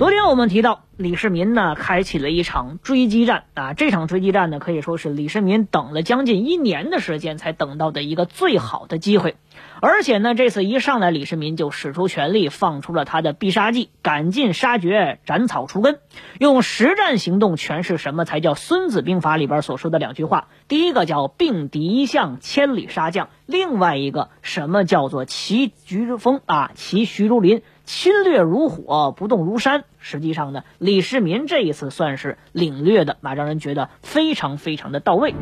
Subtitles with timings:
[0.00, 3.74] 昨天我们提到李世民呢，开启了一场追击战啊！
[3.74, 9.36] 这场追击战呢，可以说是李世民等了将近一年的时间才等到的一个最好的机会。
[9.82, 15.98] 而且呢，这次一上来，李世民就使出全力，放出了他的必杀技——赶尽杀绝，斩草除根，
[16.38, 27.60] 用实战行动诠释什么才叫《孙子兵法》里边所说的两句话：第一个叫“并敌一向，千里杀将”，另外一个什么叫做“其徐之风啊，其徐如林”。
[27.92, 29.82] 侵略如火，不动如山。
[29.98, 35.34] 实际上呢，李世民这一次算是领略的，那让人觉得非常非常的到位。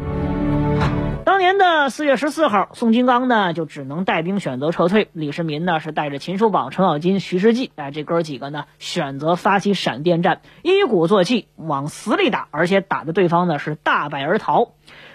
[1.28, 14.70] 当年的四月十四号，宋金刚呢就只能带兵选择撤退，李世民呢是带着秦叔宝、程咬金、徐世绩，哎，这哥几个呢选择发起闪电战，一鼓作气往死里打，而且打的对方呢是大败而逃。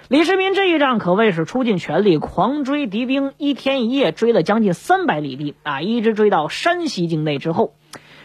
[0.08, 7.74] 李世民这一仗可谓是出尽全力，狂追敌兵，一天一夜追了将近三百里地啊，一直追到山西境内之后，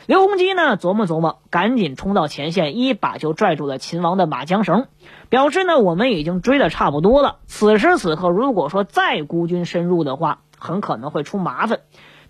[0.08, 4.86] 刘洪基呢琢磨琢磨，赶紧冲到前线，一把就拽住了秦王的马缰绳，
[5.28, 11.80] 表示呢我们已经追的差不多了，此时此刻如果说再孤军深入的话，很可能会出麻烦。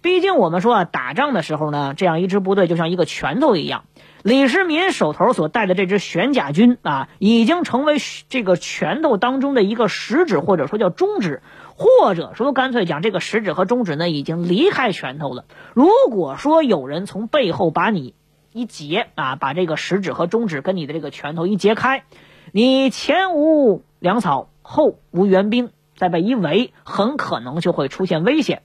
[0.00, 3.84] 毕竟我们说啊，打仗的时候呢，这样一支部队就像一个拳头一样。
[4.24, 11.42] 李世民手头所带的这支玄甲军啊，已经成为这个拳头当中的一个食指，或者说叫中指，
[11.78, 15.44] 或者说干脆讲，这个食指和中指呢已经离开拳头了。
[15.74, 18.14] 如果说有人从背后把你
[18.52, 22.02] 一截啊，把这个食指和中指跟你的这个拳头一截开，
[22.50, 28.62] 你前无粮草，后无援兵，再被一围，很可能就会出现危险。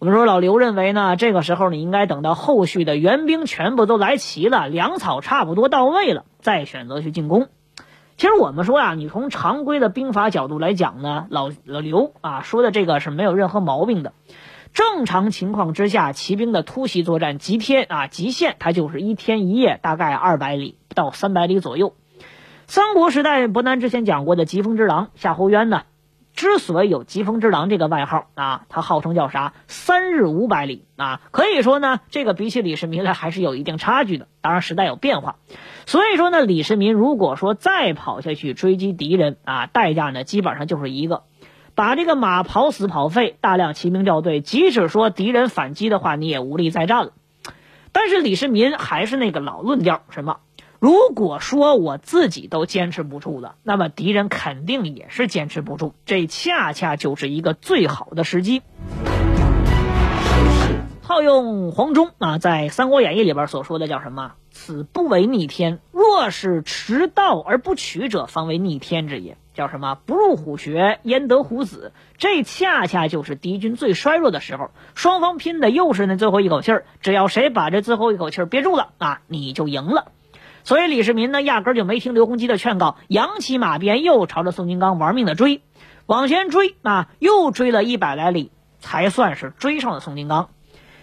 [0.00, 7.46] 我们说老刘认为呢，这个时候你应该等到后续的援兵全部都来齐了，粮草差不多到位了，再选择去进攻。
[8.18, 14.12] 其实我们说啊，你从常规的兵法角度来讲呢，老老刘啊说的这个是没有任何毛病的。
[14.74, 21.94] 正常情况之下，骑兵的突袭作战极天啊极限，它就是一天一夜，大概二百里到三百里左右。
[22.66, 25.82] 三国时代，伯南之前讲过的疾风之狼夏侯渊呢。
[26.38, 29.54] 之所以有“疾风之狼”这个外号啊，他号称叫啥？
[29.66, 34.28] 三日五百里啊，可以说呢，这个比起李世民来还是有一定差距的。
[34.40, 35.34] 当然，时代有变化，
[35.84, 41.24] 所以说呢，李世民如果说再跑下去追击敌人啊，代价呢基本上就是一个，
[41.74, 44.40] 把这个马跑死跑废，大量骑兵掉队。
[44.40, 47.14] 即使说敌人反击的话，你也无力再战了。
[47.90, 50.36] 但是李世民还是那个老论调，什么？
[50.80, 55.94] 如果说我自己都坚持不住了，那么敌人肯定也是坚持不住。
[56.06, 58.62] 这恰恰就是一个最好的时机。
[61.02, 64.34] 套用黄忠啊，在《三国演义》里边所说的叫什么？
[64.50, 65.80] 此不为逆天。
[65.90, 69.36] 若是迟到而不取者，方为逆天之也。
[69.54, 69.96] 叫什么？
[70.06, 71.92] 不入虎穴，焉得虎子？
[72.18, 76.84] 这恰恰就是敌军最衰弱的时候，双方拼的又是那最后一口气儿。
[77.00, 80.12] 只要谁把这最后一口气儿憋住了啊，你就赢了。
[80.64, 85.62] 所以李世民呢，压根就没听刘洪基的劝告，扬起马鞭，又朝着宋金刚玩命的追，
[86.06, 90.50] 往前追啊，又追了一百来里，才算是追上了宋金刚。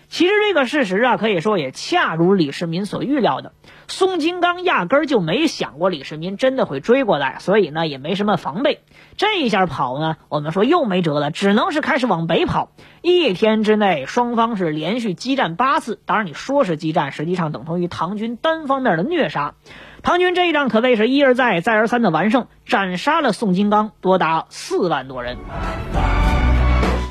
[0.07, 3.53] 其实这个事实啊，可以说也恰如李世民所预料的。
[3.87, 8.81] 宋金刚压根儿就没想过李世民真的会追过来，所以呢也没什么防备。
[9.17, 12.69] 这一下跑呢，我们说又没辙了，只能是开始往北跑。
[13.01, 15.99] 一天之内，双方是连续激战八次。
[16.05, 19.53] 当然你说是激战，实际上等同于唐军单方面的虐杀。
[20.01, 25.37] 唐军这一仗可谓是一而再、再而三的完胜，斩杀了宋金刚多达四万多人。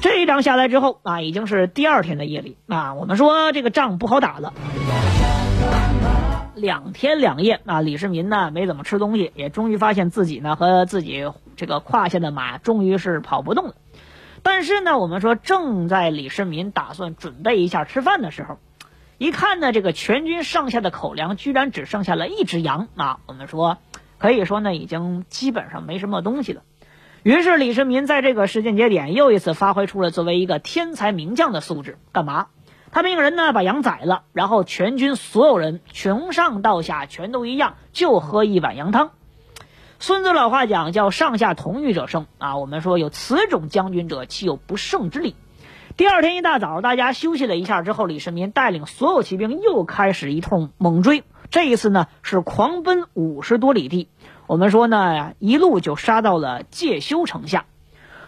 [0.00, 4.52] 这一仗下来之后啊，已经是第二天的夜里啊，我们说这个仗不好打了。
[6.54, 13.75] 两天两夜啊，李世民呢没怎么吃东西，也终于发现自己呢和自己这个胯下的马终于是跑不动了。
[14.43, 18.58] 但是呢，我们说正在李世民打算准备一下吃饭的时候，
[19.17, 23.20] 一看呢，这个全军上下的口粮居然只剩下了一只羊啊！
[23.26, 23.78] 我们说
[24.19, 26.62] 可以说呢，已经基本上没什么东西了。
[27.23, 32.49] 于是李世民在这个时间节点又一次发挥出了作为一个天才名将的素质，干嘛？
[32.94, 39.11] 他命人呢，把羊宰了，然后全军所有人从上到下全都一样，就喝一碗羊汤。
[39.99, 45.35] 孙子老话讲叫“上下同欲者胜”啊，我们说有此种将军者，岂有不胜之理？
[45.96, 51.25] 第二天一大早，大家休息了一下之后，李世民带领所有骑兵又开始一通猛追。
[51.50, 54.08] 这一次呢是狂奔五十多里地。
[54.47, 57.64] 我们说呢，一路就杀到了介休城下。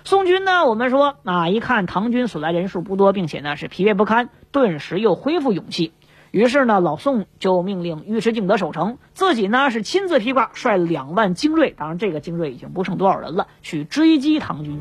[0.03, 5.93] 宋军呢，我们说啊，一看唐军所来人数不多，并且呢是疲惫不堪，顿时又恢复勇气。
[6.31, 14.81] 于是呢，老宋就命令尉迟敬德守城，自己呢是亲自披挂，率两万精锐，当然这个精锐已经不剩多少人了，去追击唐军。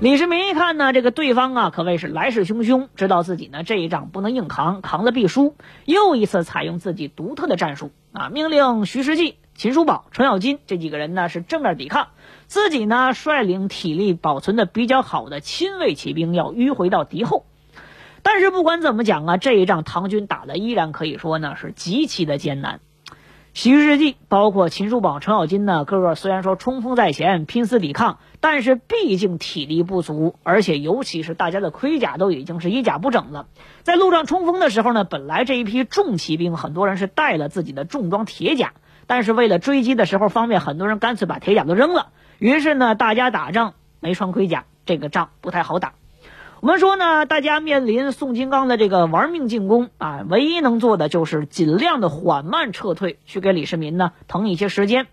[0.00, 5.54] 李世民一看呢，这个对方啊可谓是来势汹汹，知道自己呢这一仗不能硬扛，扛了必输，
[5.84, 12.08] 又一次采用自己独特的战术啊，命令徐世绩、秦叔宝、程咬金这几个人呢是正面抵抗，
[12.48, 17.46] 自己呢率领体力保存的比较好的亲卫骑兵要迂回到敌后。
[18.22, 22.80] 但是不管怎么讲啊，这一仗唐军打的依然可以说呢是极其的艰难。
[23.52, 33.48] 徐世绩包括秦叔宝、程咬金呢，个个虽然说冲锋在前，拼死抵抗，但是毕竟体力不足，而且尤其是大家的盔甲都已经是衣甲不整了。
[33.82, 38.72] 在路上冲锋的时候呢，本来这一批重骑兵很多人是带了自己的重装铁甲，
[39.08, 42.10] 但是为了追击的时候方便，很多人干脆把铁甲都扔了。
[42.38, 45.94] 于是呢，大家打仗没穿盔甲，这个仗不太好打。
[46.60, 55.06] 我们说呢，大家面临宋金刚的这个玩命进攻啊，唯一能做的就是尽量的缓慢撤退，去给李世民呢腾一些时间。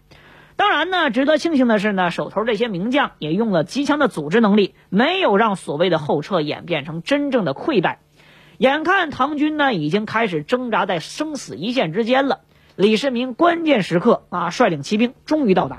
[0.58, 8.00] 当然呢，值得庆幸的是呢，手头这些名将也用了极强的组织能力，没有让所谓的后撤演变成真正的溃败。
[8.58, 12.42] 眼看唐军呢已经开始挣扎在生死一线之间了，
[12.76, 15.78] 李世民关键时刻啊，率领骑兵终于到达。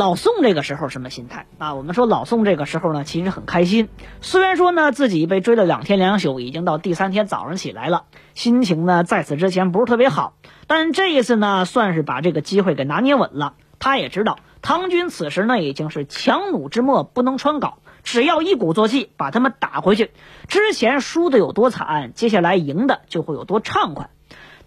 [0.00, 1.74] 老宋这个时候什么心态啊？
[1.74, 3.90] 我们说老宋这个时候呢，其实很开心。
[4.22, 10.32] 虽然说呢，自己被追了两天两宿，已经到第三天早上起来了，心情呢在此之前不是特别好。
[10.66, 13.52] 但这一次呢，算是把这个机会给拿捏稳了。
[13.78, 20.12] 他也知道唐军此时呢已经是强弩之末，不能穿搞，只要一鼓作气把他们打回去，
[20.48, 24.08] 之前输的有多惨，接下来赢的就会有多畅快。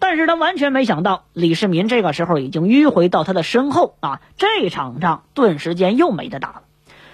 [0.06, 4.20] 但是他完全没想到，李世民这个时候已经迂回到他的身后啊！
[4.36, 6.62] 这场仗顿时间又没得打了。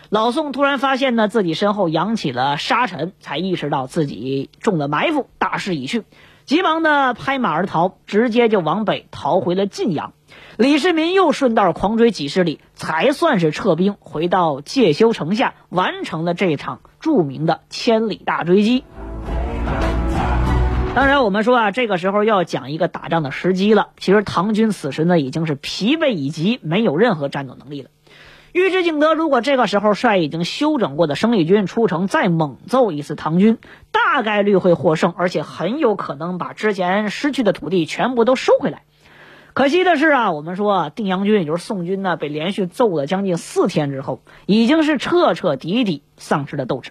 [0.09, 6.03] 老宋突然发现呢，自己身后扬起了沙尘，才意识到自己中了埋伏，大势已去，
[6.47, 10.13] 急忙的拍马而逃，直接就往北逃回了晋阳。
[10.57, 18.83] 李世民又顺道狂追几十里，才算是撤兵回到介休城下，完成了这场著名的千里大追击。
[20.93, 23.91] 当然，我们说啊，这个时候要讲一个打仗的时机了。
[23.99, 27.91] 其实唐军此时呢已经是疲惫已极，没有任何战斗能力了。
[28.53, 33.59] 尉迟敬德如果这个时候率已经休整过的生力军出城，再猛揍一次唐军，
[33.93, 38.83] 大概率会获胜，而且很有可能把之前失去的土地全部都收回来。
[39.55, 46.91] 可惜的是啊，我们说定阳军也就是宋军呢，被连续揍了将近四天之后，已经是彻彻底底丧失了斗志。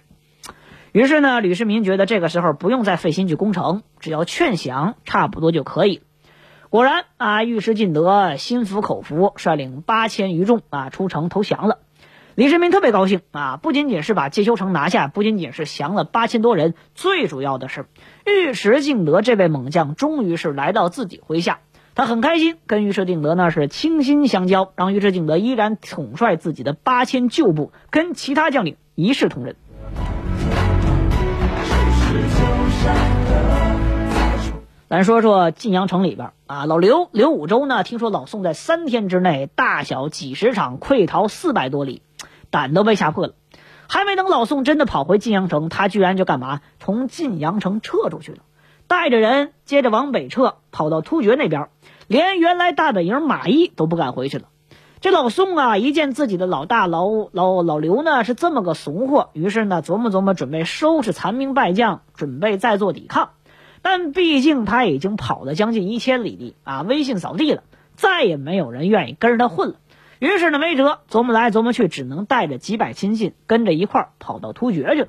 [0.92, 6.00] 于是呢，吕世民觉得这个时候不用再费心去攻城，只要劝降，差不多就可以。
[6.68, 11.78] 果然啊，尉迟敬德心服口服，率领八千余众啊出城投降了。
[12.34, 17.86] 李世民特别高兴啊，不仅仅是把介休城拿下，不仅仅是降了八千多人，最主要的是
[18.24, 21.60] 尉迟敬德这位猛将终于是来到自己麾下，
[21.94, 29.54] 他很开心，跟尉迟敬德呢是倾心相交，让尉迟敬德依然统帅自己的八千旧部，跟其他将领一视同仁。
[34.90, 42.02] 咱说说晋阳城里边啊，老刘刘武周呢，听说老宋在三天之内大小几十场溃逃四百多里，
[42.50, 43.34] 胆都被吓破了。
[43.88, 46.60] 还没等老宋真的跑回晋阳城，他居然就干嘛？
[46.80, 48.38] 从晋阳城撤出去了，
[48.88, 51.68] 带着人接着往北撤，跑到突厥那边，
[52.08, 54.46] 连原来大本营马邑都不敢回去了。
[55.00, 63.30] 这老宋啊，一见自己的老大老老老刘呢是这么个怂货，于是呢琢磨琢磨，准备收拾残兵败将，准备再做抵抗。
[63.82, 67.62] 但毕竟他已经跑了将近一千里地啊，威信扫地了，
[67.94, 69.76] 再也没有人愿意跟着他混了。
[70.18, 75.08] 于是呢，没辙，琢磨来琢磨去，只能带着几百亲信跟着一块跑到突厥去了。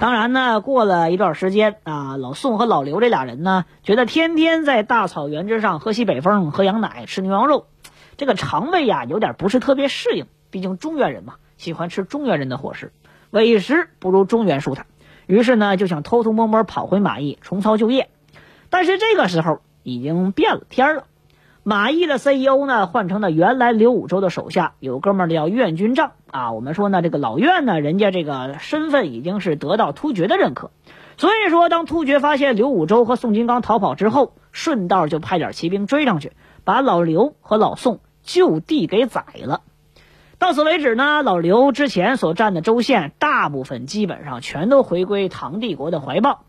[0.00, 7.66] 当然呢，过了一段时间啊，老宋和老刘这俩人呢，觉得天天在大草原之上喝西北风、喝羊奶、吃牛羊肉，
[8.16, 10.26] 这个肠胃呀有点不是特别适应。
[10.50, 12.92] 毕竟中原人嘛，喜欢吃中原人的伙食，
[13.30, 14.86] 委实不如中原舒坦。
[15.30, 18.10] 于是呢，就想偷偷摸摸跑回马邑重操旧业，
[18.68, 21.04] 但是这个时候已经变了天了。
[21.62, 26.50] 马邑的 CEO 呢，换成了原来刘武周的手下，有哥们儿叫苑军帐啊。
[26.50, 30.72] 我们说呢，这个老苑呢，人家这个身份已经是得到突厥的认可，
[31.16, 36.32] 所以说当突厥发现刘武周和宋金刚逃跑之后，顺道就派点骑兵追上去，
[36.64, 39.60] 把老刘和老宋就地给宰了。
[40.40, 46.46] 到此为止呢，老刘之前所占的州县，大部分基本上全都回归唐帝国的怀抱。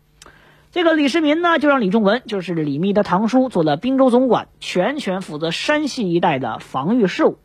[0.70, 7.36] 这个李世民呢，就让李仲文，就是李密的堂叔，做了滨州总管，全权负责山西一带的防御事务。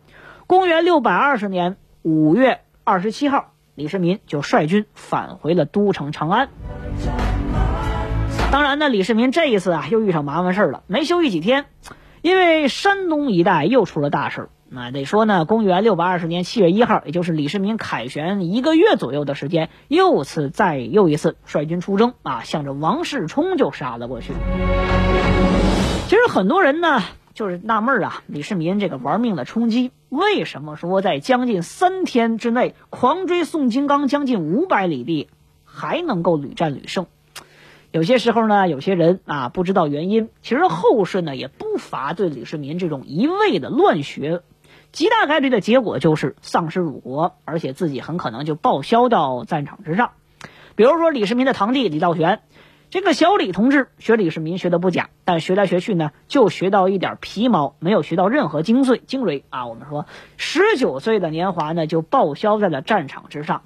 [0.48, 6.48] 公元六百二十年五月二十七号，李世民就率军返回了都城长安。
[8.54, 11.66] 当然呢，李世民这一次啊，又遇上麻烦事了，没休息几天，
[12.22, 14.50] 因为山东一带又出了大事儿。
[14.70, 24.34] 那得说呢，公元六百二十年七月一号，也就是李世民凯旋一个月左右的时间，又次再又一次率军出征啊，向着王世充就杀了过去。
[26.08, 27.02] 其实很多人呢，
[27.34, 35.30] 就是纳闷啊，李世民这个玩命的冲击，为什么说在将近三天之内狂追宋金刚将近五百里地，
[35.64, 37.08] 还能够屡战屡胜？
[37.92, 44.42] 有些时候呢，有些人啊不知道原因，其实后世呢也不乏对李世民这种一味的乱学。
[44.92, 50.12] 极大概率的结果就是丧失辱国，而且自己很可能就报销到战场之上。
[50.76, 52.42] 比如说李世民的堂弟李道玄，
[52.90, 59.68] 这个小李同志学李世民学的不假，但学来学去呢，就学到一点皮毛，没有学到任何精髓精锐啊。
[59.68, 60.06] 我们说
[60.38, 63.64] 十九岁的年华呢，就报销在了战场之上。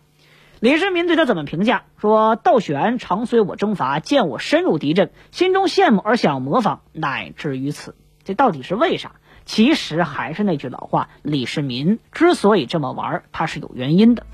[0.59, 1.83] 李世民对他怎么评价？
[1.97, 7.95] 说道玄常随我征伐，见我深入敌阵，心中羡慕而想模仿，乃至于此。
[8.23, 9.13] 这到底是为啥？
[9.45, 14.25] 其实还是那句老话，李世民之所以这么玩，他是有原因的。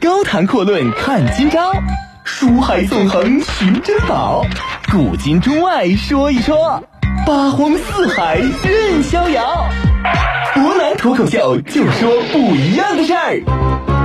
[0.00, 1.72] 高谈阔论看今朝，
[2.24, 4.44] 书海纵横寻珍宝，
[4.92, 6.82] 古今中外说一说，
[7.26, 9.66] 八荒四海任逍遥。
[10.54, 13.97] 湖南脱口秀，就说不一样的事儿。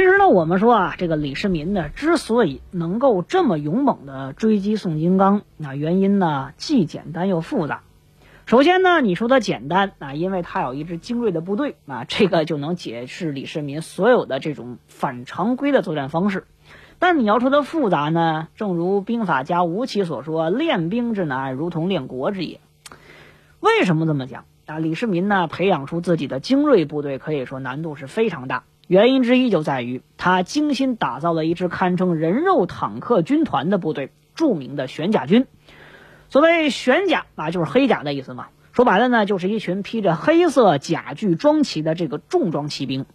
[0.00, 7.82] 其实呢，我们说啊，这个李世民呢，之所以能够这么勇猛的追击宋金刚，那原因呢，既简单又复杂。
[8.46, 16.46] 首先呢，你说它简单啊，因为他有一支精锐的部队啊，这个就能解释李世民所有的这种反常规的作战方式。
[16.98, 22.58] 但你要说它复杂呢，正如兵法家吴起所说：“练兵之难，如同练国之也。”
[23.60, 24.78] 为什么这么讲啊？
[24.78, 28.62] 李世民呢，培养出自己的精锐部队，可以说难度是非常大。
[28.90, 35.46] 原因之一就在于他精心打造了一支堪称人肉坦克军团的部队，著名的玄甲军。
[36.28, 38.48] 所谓玄甲啊，就是黑甲的意思嘛。
[38.72, 43.06] 说白了呢，就是一群披着黑色甲具装旗的这个重装骑兵。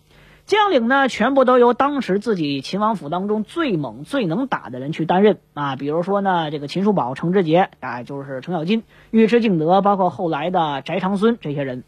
[0.45, 5.75] 将领呢，全部都由当时自己秦王府当中最猛、最能打的人去担任啊。
[5.75, 11.83] 比如说呢，这个秦叔宝、程知节啊，就是程咬金、尉迟敬德，包括后来的翟长孙这些人。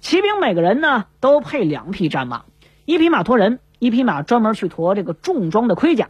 [0.00, 2.44] 骑兵每个人呢，都配两匹战马。
[2.86, 6.08] 一匹马驮人，一匹马专门去驮这个重装的盔甲。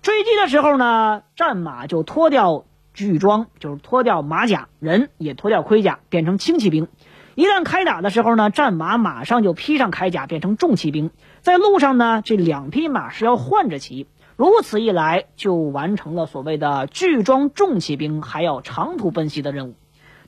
[0.00, 6.86] 追击的时候呢，战马就脱掉具装，就是脱掉马甲，人也脱掉盔甲，变成轻骑兵。
[7.34, 11.10] 一旦开打的时候呢，战马马上就披上铠甲，变成重骑兵。
[11.40, 14.06] 在路上呢，这两匹马是要换着骑。
[14.36, 19.74] 如此一来，就完成了所谓的具装重骑兵还要长途奔袭的任务。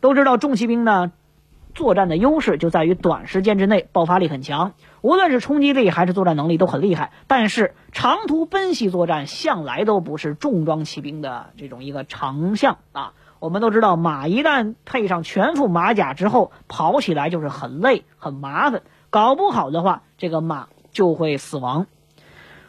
[0.01, 1.13] 都知道重骑兵呢。
[1.77, 7.13] 作战的优势就在于短时间之内爆发力很强，无论是冲击力还是作战能力都很厉害。
[7.27, 13.13] 但是长途奔袭作战向来都不是重装骑兵的这种一个长项啊。
[13.39, 18.81] 我们都知道，马一旦配上全副马甲之后，跑起来就是很累、很麻烦，
[19.11, 21.87] 搞不好的话，这个马就会死亡。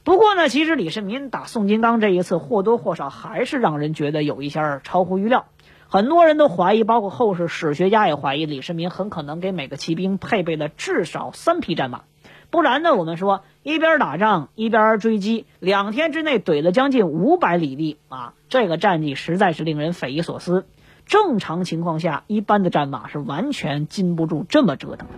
[0.03, 5.45] 不过呢，其实李世民打宋金刚这一次或多或少还是让人觉得有一些超乎预料。
[5.89, 12.01] 很多人都怀疑，包括后世史学家也怀疑，李世民很可能给每个骑兵配备了至少三匹战马，
[12.49, 20.65] 不然呢，我们说一边打仗一边追击，两天之内怼了将近五百里地啊，这个战绩实在是令人匪夷所思。
[21.05, 25.13] 正常情况下，一般的战马是完全禁不住这么折腾的。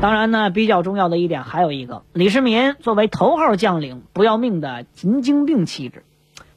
[0.00, 6.04] 当然呢，比较重要的一点还有一个，李世民作为头号将领，不要命的神经病气质。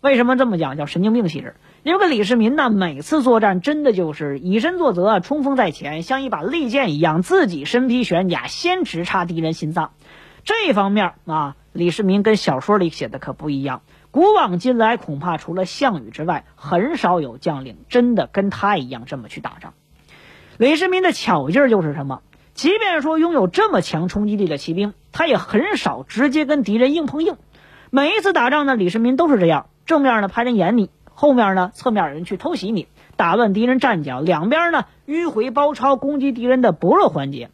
[0.02, 0.78] 为什么这么讲？
[0.78, 1.56] 叫神经病气质。
[1.84, 9.92] 因为李世民呢，每次作战真的就是以身作则，冲锋在前，像一把利剑一样，自己身披玄甲，先直插敌人心脏。
[10.46, 13.82] 这方面啊，李世民跟小说里写的可不一样。
[14.12, 19.74] 古往今来，恐怕除了项羽之外，很少有将领真的跟他一样这么去打仗。
[20.58, 22.22] 李世民的巧劲儿就是什么？
[22.54, 27.36] 即便说拥有这么强冲击力的骑兵，他也很少直接跟敌人硬碰硬。
[27.90, 30.90] 每一次打仗呢，李世民都是这样，正面呢派人演你。
[31.14, 37.50] 后面呢，侧面有人去偷袭你，打乱敌人战脚；两边呢，迂回包抄，攻击敌人的薄弱环节。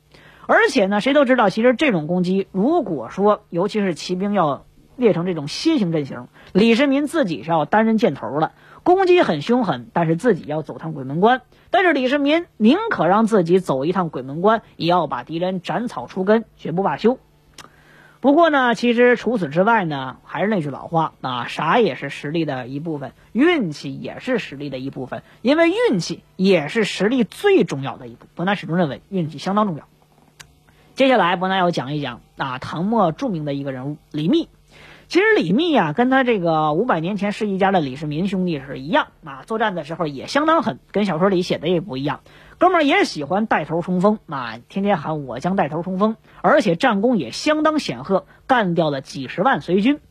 [0.47, 8.53] 而且呢，谁都知道，其实这种攻击，如果说尤其是骑兵要列成这种楔形阵型，李世民自己是要担任箭头了。
[8.81, 11.41] 攻击很凶狠，但是自己要走趟鬼门关。
[11.69, 17.19] 但是李世民宁可让自己走一趟鬼门关，也要把敌人斩草除根，绝不罢休。
[18.21, 28.25] 不过呢，其实除此之外呢，还是那句老话啊，啥也是实力的一部分，运气也是实力的一部分，因为运气也是实力最重要的一步。
[28.35, 29.85] 伯南始终认为运气相当重要。
[30.95, 34.49] 接下来，伯南要讲一讲啊，唐末著名的一个人物李密。
[35.07, 42.19] 其实李密呀，跟他这个五百年前世一家的李世民兄弟是一样啊，作战的时候也相当狠，跟小说里写的也不一样。
[42.59, 50.01] 哥们儿也喜欢带头冲锋啊，天天喊我将带头冲锋，而且战功也相当显赫，干掉了几十万隋军。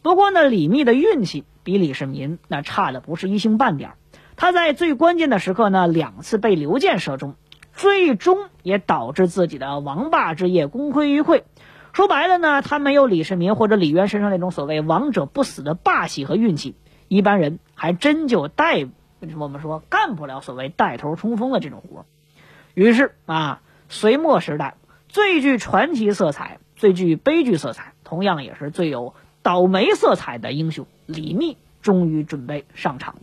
[0.00, 3.94] 不过呢，李密的运气比李世民那差的不是一星半点。
[4.36, 7.34] 他在最关键的时刻呢，两次被刘建射中，
[7.72, 11.42] 最终也导致自己的王霸之业功亏一篑。
[11.92, 16.76] 说白了呢，他没有李世民或者李渊身上那种所谓王者不死的霸气和运气，
[17.08, 18.86] 一般人还真就带
[19.38, 22.06] 我们说干不了所谓带头冲锋的这种活。
[22.74, 24.76] 于是啊，隋末时代
[25.08, 33.16] 最具传奇色彩、最具悲剧色彩，同样也是最有倒霉色彩的英雄李密，终于准备上场。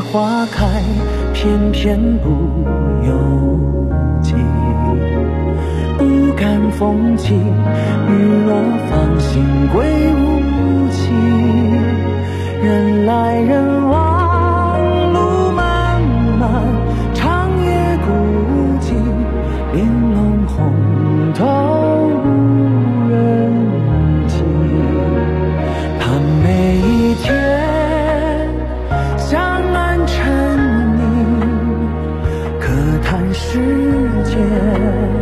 [0.00, 0.82] 花开，
[1.32, 2.28] 偏偏不
[3.06, 3.58] 由。
[4.20, 4.34] 己。
[5.96, 8.12] 不甘风起，雨
[8.46, 8.54] 落
[8.88, 9.84] 芳心归
[10.14, 11.12] 无期。
[12.62, 13.77] 人来人
[33.38, 33.54] 世
[34.24, 35.17] 界。